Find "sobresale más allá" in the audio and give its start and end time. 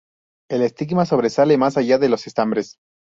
1.05-1.99